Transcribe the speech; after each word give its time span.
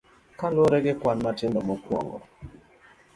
Kaluwore 0.39 0.77
gi 0.85 0.93
kwan 0.99 1.17
matindo 1.25 1.59
mokwongo. 1.67 2.17